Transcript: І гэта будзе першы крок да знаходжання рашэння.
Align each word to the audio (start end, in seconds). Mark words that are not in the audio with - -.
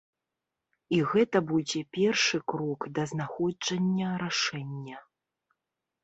І 0.95 0.99
гэта 1.09 1.37
будзе 1.49 1.81
першы 1.97 2.39
крок 2.53 2.87
да 2.95 3.03
знаходжання 3.11 4.09
рашэння. 4.23 4.97